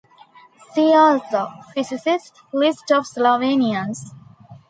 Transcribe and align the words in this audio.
See 0.73 0.95
also: 0.95 1.51
Physicist, 1.75 2.41
List 2.51 2.89
of 2.91 3.05
Slovenians. 3.05 4.15